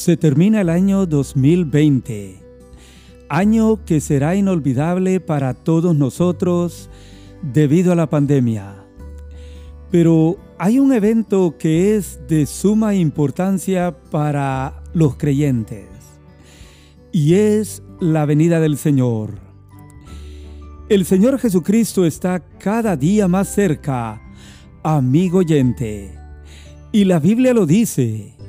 [0.00, 2.38] Se termina el año 2020,
[3.28, 6.88] año que será inolvidable para todos nosotros
[7.42, 8.82] debido a la pandemia.
[9.90, 15.90] Pero hay un evento que es de suma importancia para los creyentes
[17.12, 19.38] y es la venida del Señor.
[20.88, 24.18] El Señor Jesucristo está cada día más cerca,
[24.82, 26.18] amigo oyente,
[26.90, 28.39] y la Biblia lo dice.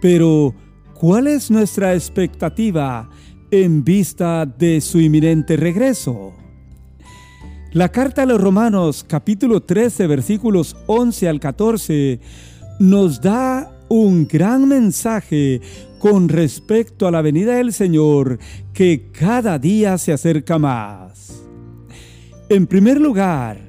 [0.00, 0.54] Pero,
[0.94, 3.10] ¿cuál es nuestra expectativa
[3.50, 6.32] en vista de su inminente regreso?
[7.72, 12.18] La carta a los Romanos capítulo 13 versículos 11 al 14
[12.80, 15.60] nos da un gran mensaje
[15.98, 18.38] con respecto a la venida del Señor
[18.72, 21.44] que cada día se acerca más.
[22.48, 23.60] En primer lugar,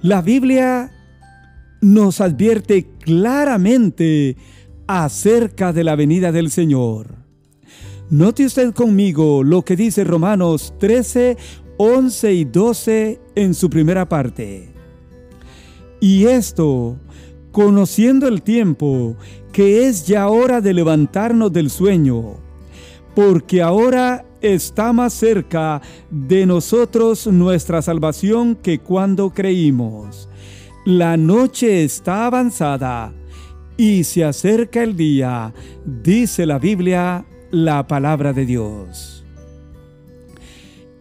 [0.00, 0.90] la Biblia
[1.82, 4.36] nos advierte claramente
[4.86, 7.22] acerca de la venida del Señor.
[8.10, 11.36] Note usted conmigo lo que dice Romanos 13,
[11.78, 14.70] 11 y 12 en su primera parte.
[16.00, 16.98] Y esto,
[17.52, 19.16] conociendo el tiempo,
[19.52, 22.34] que es ya hora de levantarnos del sueño,
[23.14, 30.28] porque ahora está más cerca de nosotros nuestra salvación que cuando creímos.
[30.84, 33.14] La noche está avanzada
[33.76, 35.52] y se acerca el día,
[35.84, 39.24] dice la Biblia, la palabra de Dios.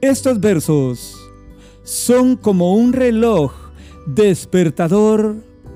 [0.01, 1.17] Estos versos
[1.83, 3.53] son como un reloj
[4.07, 5.35] despertador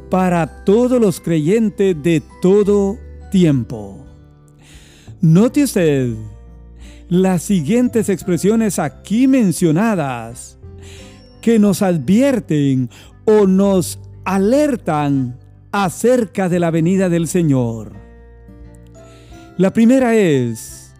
[0.10, 2.98] para todos los creyentes de todo
[3.32, 4.06] tiempo.
[5.22, 6.16] Note usted
[7.10, 10.58] las siguientes expresiones aquí mencionadas
[11.42, 12.90] que nos advierten
[13.26, 15.38] o nos alertan
[15.84, 17.92] acerca de la venida del Señor.
[19.58, 20.94] La primera es,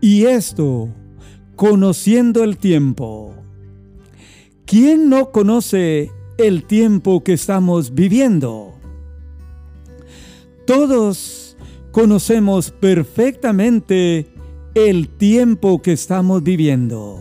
[0.00, 0.88] y esto,
[1.54, 3.34] conociendo el tiempo.
[4.64, 8.74] ¿Quién no conoce el tiempo que estamos viviendo?
[10.66, 11.58] Todos
[11.92, 14.28] conocemos perfectamente
[14.74, 17.20] el tiempo que estamos viviendo.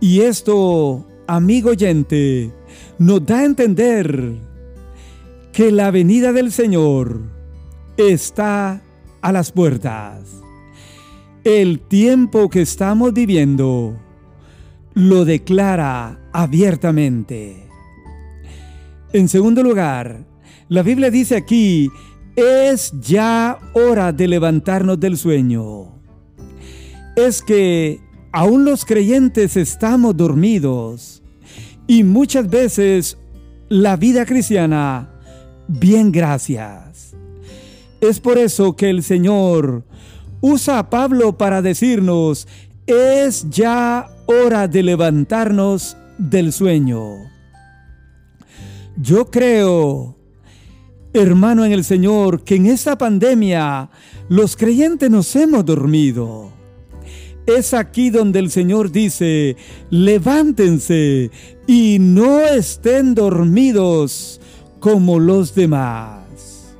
[0.00, 2.52] Y esto, amigo oyente,
[2.98, 4.45] nos da a entender
[5.56, 7.22] que la venida del Señor
[7.96, 8.82] está
[9.22, 10.42] a las puertas.
[11.44, 13.98] El tiempo que estamos viviendo
[14.92, 17.70] lo declara abiertamente.
[19.14, 20.26] En segundo lugar,
[20.68, 21.88] la Biblia dice aquí,
[22.36, 26.02] es ya hora de levantarnos del sueño.
[27.16, 27.98] Es que
[28.30, 31.22] aún los creyentes estamos dormidos
[31.86, 33.16] y muchas veces
[33.70, 35.15] la vida cristiana
[35.68, 37.14] bien gracias.
[38.00, 39.84] Es por eso que el Señor
[40.40, 42.46] usa a Pablo para decirnos,
[42.86, 47.00] es ya hora de levantarnos del sueño.
[48.96, 50.16] Yo creo,
[51.12, 53.90] hermano en el Señor, que en esta pandemia
[54.28, 56.52] los creyentes nos hemos dormido.
[57.46, 59.56] Es aquí donde el Señor dice,
[59.90, 61.30] levántense
[61.66, 64.40] y no estén dormidos
[64.86, 66.76] como los demás.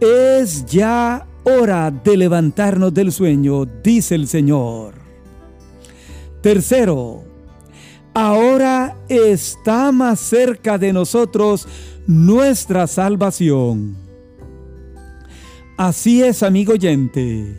[0.00, 4.94] Es ya hora de levantarnos del sueño, dice el Señor.
[6.42, 7.22] Tercero,
[8.12, 11.68] ahora está más cerca de nosotros
[12.08, 13.96] nuestra salvación.
[15.76, 17.56] Así es, amigo oyente.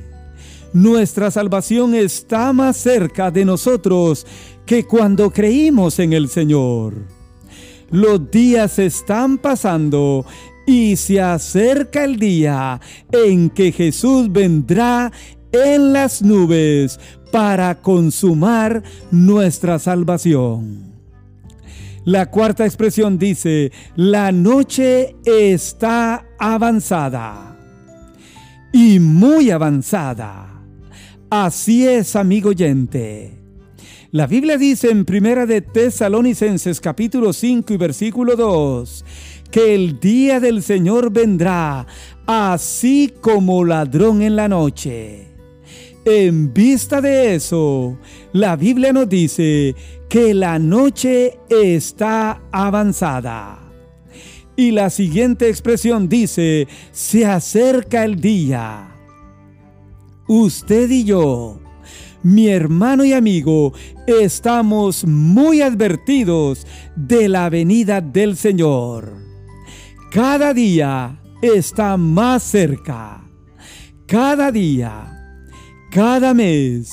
[0.73, 4.27] Nuestra salvación está más cerca de nosotros
[4.65, 7.18] que cuando creímos en el Señor.
[7.91, 10.25] Los días están pasando
[10.67, 12.79] y se acerca el día
[13.11, 15.11] en que Jesús vendrá
[15.51, 16.99] en las nubes
[17.31, 20.93] para consumar nuestra salvación.
[22.05, 27.57] La cuarta expresión dice, la noche está avanzada
[28.71, 30.63] y muy avanzada.
[31.29, 33.38] Así es, amigo oyente.
[34.11, 39.05] La Biblia dice en Primera de Tesalonicenses capítulo 5 y versículo 2
[39.51, 41.85] que el día del Señor vendrá
[42.25, 45.27] así como ladrón en la noche.
[46.05, 47.99] En vista de eso,
[48.33, 49.75] la Biblia nos dice
[50.09, 53.59] que la noche está avanzada.
[54.55, 58.89] Y la siguiente expresión dice, se acerca el día.
[60.27, 61.59] Usted y yo
[62.23, 63.73] mi hermano y amigo,
[64.07, 69.13] estamos muy advertidos de la venida del Señor.
[70.11, 73.21] Cada día está más cerca.
[74.07, 74.91] cada día,
[75.91, 76.91] cada mes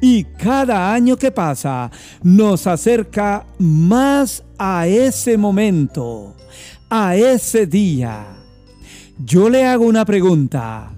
[0.00, 1.90] y cada año que pasa
[2.22, 6.36] nos acerca más a ese momento,
[6.88, 8.26] a ese día.
[9.18, 10.92] Yo le hago una pregunta.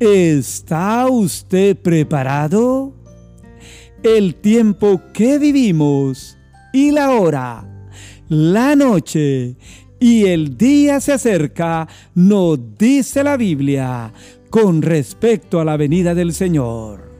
[0.00, 2.97] ¿Está usted preparado?
[4.02, 6.38] El tiempo que vivimos
[6.72, 7.64] y la hora,
[8.28, 9.56] la noche
[9.98, 14.12] y el día se acerca, nos dice la Biblia
[14.50, 17.10] con respecto a la venida del Señor.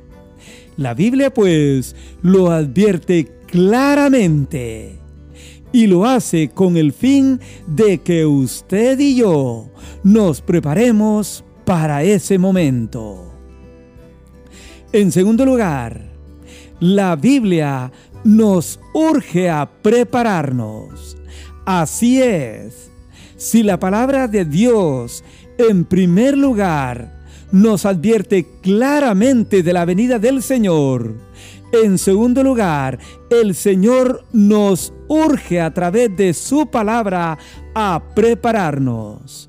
[0.76, 5.00] La Biblia pues lo advierte claramente
[5.72, 9.68] y lo hace con el fin de que usted y yo
[10.04, 13.24] nos preparemos para ese momento.
[14.92, 16.07] En segundo lugar,
[16.80, 17.90] la Biblia
[18.24, 21.16] nos urge a prepararnos.
[21.64, 22.90] Así es,
[23.36, 25.24] si la palabra de Dios
[25.58, 27.18] en primer lugar
[27.52, 31.14] nos advierte claramente de la venida del Señor,
[31.72, 32.98] en segundo lugar,
[33.30, 37.38] el Señor nos urge a través de su palabra
[37.74, 39.47] a prepararnos.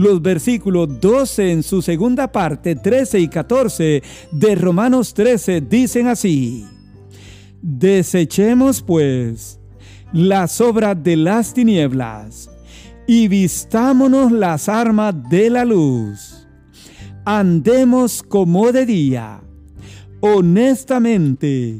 [0.00, 4.02] Los versículos 12 en su segunda parte, 13 y 14
[4.32, 6.64] de Romanos 13 dicen así.
[7.60, 9.60] Desechemos pues
[10.10, 12.50] las obras de las tinieblas
[13.06, 16.48] y vistámonos las armas de la luz.
[17.26, 19.42] Andemos como de día,
[20.20, 21.78] honestamente,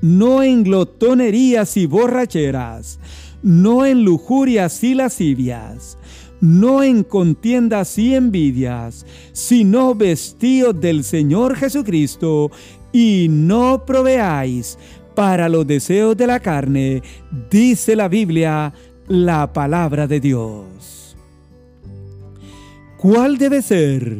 [0.00, 3.00] no en glotonerías y borracheras,
[3.42, 5.98] no en lujurias y lascivias,
[6.40, 12.50] no en contiendas y envidias, sino vestidos del Señor Jesucristo
[12.92, 14.78] y no proveáis
[15.14, 17.02] para los deseos de la carne,
[17.50, 18.72] dice la Biblia,
[19.08, 21.16] la palabra de Dios.
[22.96, 24.18] ¿Cuál debe ser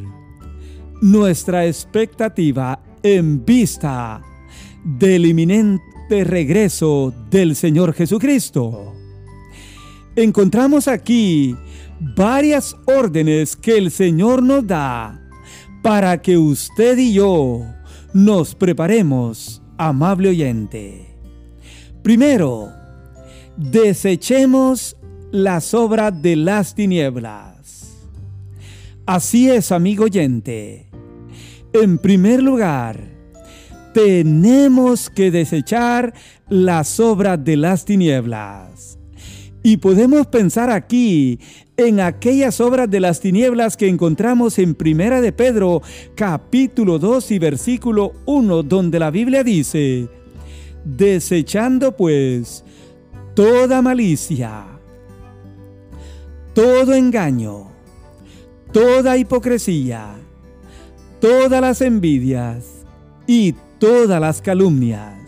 [1.02, 4.22] nuestra expectativa en vista
[4.84, 8.94] del inminente regreso del Señor Jesucristo?
[10.16, 11.56] Encontramos aquí
[12.00, 15.20] varias órdenes que el Señor nos da
[15.82, 17.64] para que usted y yo
[18.12, 21.06] nos preparemos, amable oyente.
[22.02, 22.70] Primero,
[23.56, 24.96] desechemos
[25.30, 27.98] las obras de las tinieblas.
[29.06, 30.88] Así es, amigo oyente.
[31.72, 33.00] En primer lugar,
[33.94, 36.14] tenemos que desechar
[36.48, 38.98] las obras de las tinieblas.
[39.62, 41.38] Y podemos pensar aquí
[41.86, 45.82] en aquellas obras de las tinieblas que encontramos en Primera de Pedro,
[46.14, 50.08] capítulo 2 y versículo 1, donde la Biblia dice,
[50.84, 52.64] desechando pues
[53.34, 54.66] toda malicia,
[56.54, 57.70] todo engaño,
[58.72, 60.14] toda hipocresía,
[61.20, 62.86] todas las envidias
[63.26, 65.18] y todas las calumnias.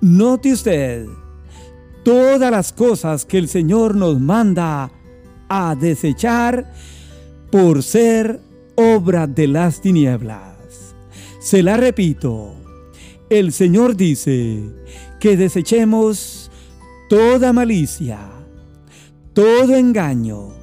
[0.00, 1.06] Note usted
[2.02, 4.90] todas las cosas que el Señor nos manda
[5.54, 6.72] a desechar
[7.50, 8.40] por ser
[8.74, 10.94] obra de las tinieblas.
[11.40, 12.54] Se la repito,
[13.28, 14.62] el Señor dice
[15.20, 16.50] que desechemos
[17.10, 18.18] toda malicia,
[19.34, 20.54] todo engaño,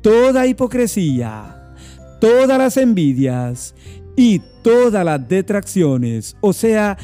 [0.00, 1.74] toda hipocresía,
[2.18, 3.74] todas las envidias
[4.16, 6.96] y todas las detracciones, o sea,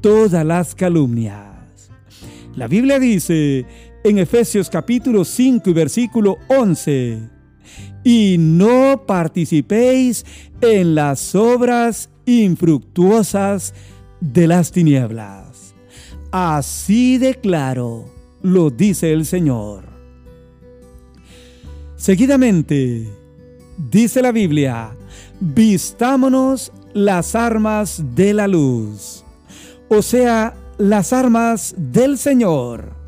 [0.00, 1.90] todas las calumnias.
[2.54, 3.66] La Biblia dice
[4.02, 7.18] en Efesios capítulo 5 y versículo 11.
[8.02, 10.24] Y no participéis
[10.60, 13.74] en las obras infructuosas
[14.20, 15.74] de las tinieblas.
[16.30, 18.06] Así de claro
[18.42, 19.84] lo dice el Señor.
[21.96, 23.06] Seguidamente,
[23.90, 24.96] dice la Biblia,
[25.40, 29.22] vistámonos las armas de la luz,
[29.88, 32.99] o sea, las armas del Señor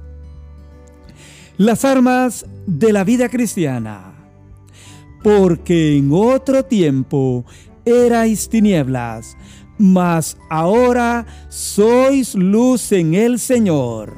[1.56, 4.14] las armas de la vida cristiana.
[5.22, 7.44] Porque en otro tiempo
[7.84, 9.36] erais tinieblas,
[9.78, 14.14] mas ahora sois luz en el Señor.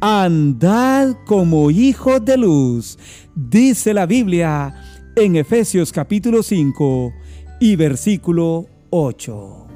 [0.00, 2.98] Andad como hijos de luz,
[3.34, 4.74] dice la Biblia
[5.16, 7.12] en Efesios capítulo 5
[7.60, 9.66] y versículo 8.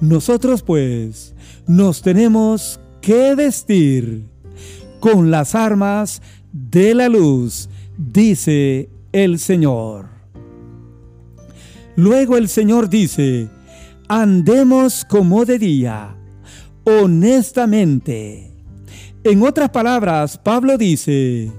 [0.00, 1.34] Nosotros pues
[1.66, 4.33] nos tenemos que vestir
[5.04, 7.68] con las armas de la luz,
[7.98, 10.06] dice el Señor.
[11.94, 13.50] Luego el Señor dice,
[14.08, 16.16] andemos como de día,
[16.84, 18.50] honestamente.
[19.24, 21.52] En otras palabras, Pablo dice,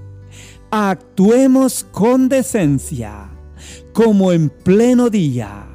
[0.71, 3.29] actuemos con decencia,
[3.93, 5.67] como en pleno día.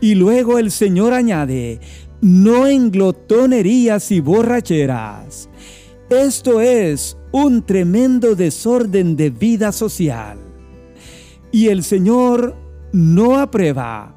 [0.00, 1.80] Y luego el Señor añade,
[2.20, 5.48] no en glotonerías y borracheras.
[6.12, 10.38] Esto es un tremendo desorden de vida social.
[11.50, 12.54] Y el Señor
[12.92, 14.14] no aprueba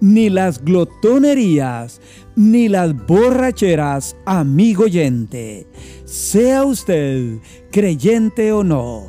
[0.00, 2.00] ni las glotonerías,
[2.36, 5.66] ni las borracheras, amigo oyente.
[6.04, 7.38] Sea usted
[7.72, 9.08] creyente o no,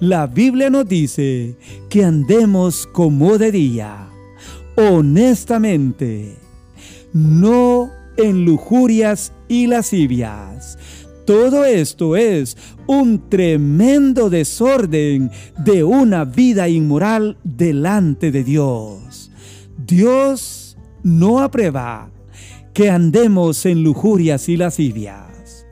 [0.00, 1.56] la Biblia nos dice
[1.88, 4.08] que andemos como de día,
[4.76, 6.36] honestamente,
[7.14, 10.78] no en lujurias y lascivias.
[11.28, 12.56] Todo esto es
[12.86, 19.30] un tremendo desorden de una vida inmoral delante de Dios.
[19.76, 22.10] Dios no aprueba
[22.72, 25.66] que andemos en lujurias y lascivias.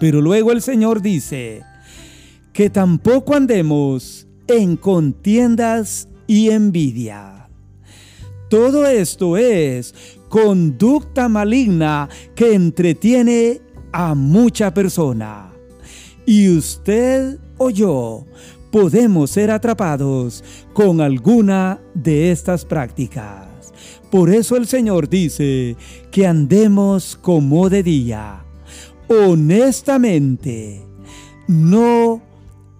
[0.00, 1.62] Pero luego el Señor dice
[2.52, 7.48] que tampoco andemos en contiendas y envidia.
[8.48, 9.94] Todo esto es
[10.28, 13.60] conducta maligna que entretiene
[13.92, 15.50] a mucha persona.
[16.26, 18.24] Y usted o yo
[18.70, 23.48] podemos ser atrapados con alguna de estas prácticas.
[24.10, 25.76] Por eso el Señor dice
[26.10, 28.44] que andemos como de día,
[29.08, 30.84] honestamente,
[31.46, 32.22] no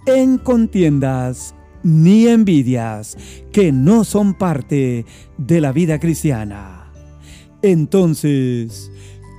[0.06, 3.16] en contiendas ni envidias
[3.52, 5.06] que no son parte
[5.38, 6.92] de la vida cristiana.
[7.62, 8.90] Entonces,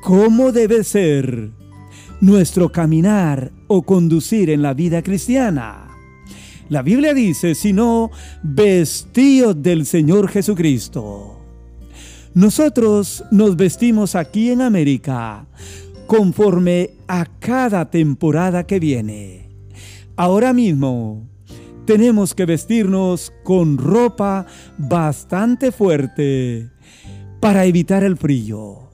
[0.02, 1.52] ¿cómo debe ser
[2.22, 5.88] nuestro caminar o conducir en la vida cristiana?
[6.70, 8.12] La Biblia dice, sino
[8.44, 11.38] vestidos del Señor Jesucristo.
[12.34, 15.46] Nosotros nos vestimos aquí en América
[16.08, 19.50] conforme a cada temporada que viene.
[20.16, 21.28] Ahora mismo
[21.86, 24.46] tenemos que vestirnos con ropa
[24.78, 26.70] bastante fuerte
[27.42, 28.92] para evitar el frío,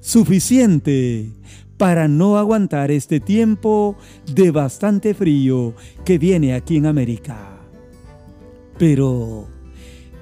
[0.00, 1.30] suficiente
[1.80, 3.96] para no aguantar este tiempo
[4.26, 5.72] de bastante frío
[6.04, 7.58] que viene aquí en América.
[8.76, 9.48] Pero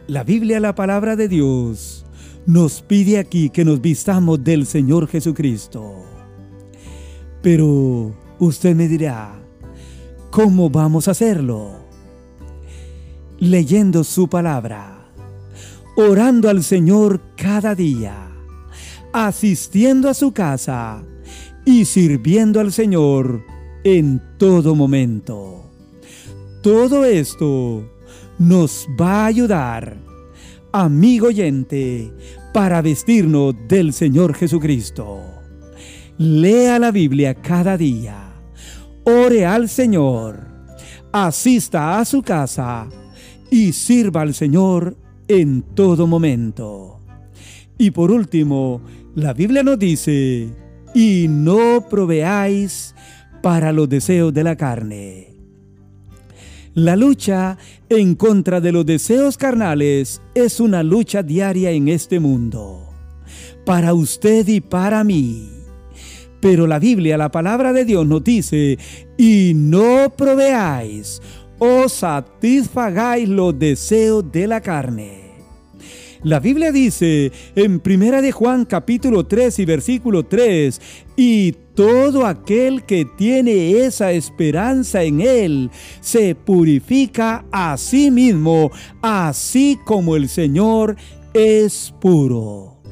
[0.06, 2.06] la Biblia, la palabra de Dios,
[2.46, 6.04] nos pide aquí que nos vistamos del Señor Jesucristo.
[7.42, 9.42] Pero usted me dirá,
[10.30, 11.72] ¿cómo vamos a hacerlo?
[13.40, 15.10] Leyendo su palabra,
[15.96, 18.30] orando al Señor cada día,
[19.12, 21.02] asistiendo a su casa,
[21.68, 23.44] y sirviendo al Señor
[23.84, 25.70] en todo momento.
[26.62, 27.86] Todo esto
[28.38, 29.98] nos va a ayudar,
[30.72, 32.10] amigo oyente,
[32.54, 35.20] para vestirnos del Señor Jesucristo.
[36.16, 38.32] Lea la Biblia cada día,
[39.04, 40.40] ore al Señor,
[41.12, 42.88] asista a su casa
[43.50, 44.96] y sirva al Señor
[45.28, 47.02] en todo momento.
[47.76, 48.80] Y por último,
[49.14, 50.48] la Biblia nos dice,
[50.94, 52.94] y no proveáis
[53.42, 55.28] para los deseos de la carne.
[56.74, 62.88] La lucha en contra de los deseos carnales es una lucha diaria en este mundo,
[63.64, 65.50] para usted y para mí.
[66.40, 68.78] Pero la Biblia, la palabra de Dios nos dice,
[69.16, 71.20] y no proveáis
[71.58, 75.27] o satisfagáis los deseos de la carne.
[76.24, 80.80] La Biblia dice en Primera de Juan capítulo 3 y versículo 3,
[81.16, 85.70] y todo aquel que tiene esa esperanza en Él
[86.00, 90.96] se purifica a sí mismo, así como el Señor
[91.34, 92.82] es puro.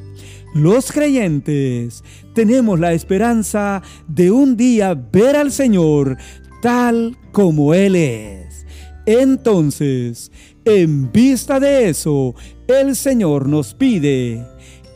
[0.54, 6.16] Los creyentes tenemos la esperanza de un día ver al Señor
[6.62, 8.66] tal como Él es.
[9.04, 10.30] Entonces,
[10.66, 12.34] en vista de eso,
[12.66, 14.44] el Señor nos pide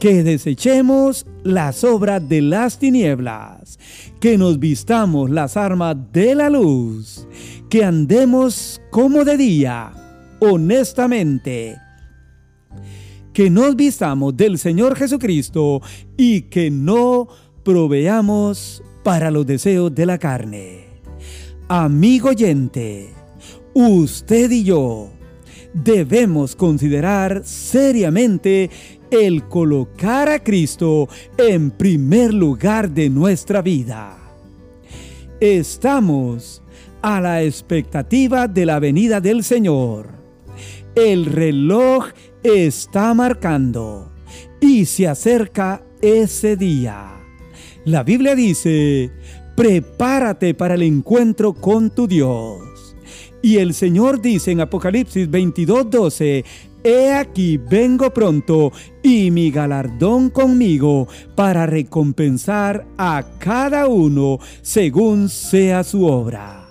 [0.00, 3.78] que desechemos las obras de las tinieblas,
[4.18, 7.28] que nos vistamos las armas de la luz,
[7.68, 9.92] que andemos como de día,
[10.40, 11.76] honestamente,
[13.32, 15.80] que nos vistamos del Señor Jesucristo
[16.16, 17.28] y que no
[17.64, 20.86] proveamos para los deseos de la carne.
[21.68, 23.10] Amigo oyente,
[23.72, 25.19] usted y yo
[25.72, 28.70] debemos considerar seriamente
[29.10, 34.16] el colocar a Cristo en primer lugar de nuestra vida.
[35.40, 36.62] Estamos
[37.02, 40.08] a la expectativa de la venida del Señor.
[40.94, 42.06] El reloj
[42.42, 44.12] está marcando
[44.60, 47.16] y se acerca ese día.
[47.84, 49.10] La Biblia dice,
[49.56, 52.69] prepárate para el encuentro con tu Dios.
[53.42, 56.44] Y el Señor dice en Apocalipsis 22:12,
[56.82, 65.84] He aquí vengo pronto y mi galardón conmigo para recompensar a cada uno según sea
[65.84, 66.68] su obra.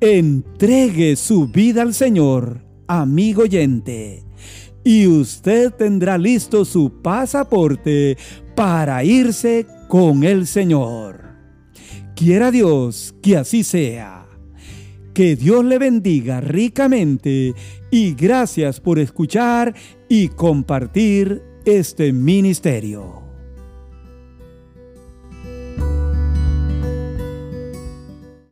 [0.00, 4.24] Entregue su vida al Señor, amigo oyente,
[4.84, 8.18] y usted tendrá listo su pasaporte
[8.54, 11.30] para irse con el Señor.
[12.14, 14.19] Quiera Dios que así sea.
[15.20, 17.52] Que Dios le bendiga ricamente
[17.90, 19.74] y gracias por escuchar
[20.08, 23.19] y compartir este ministerio.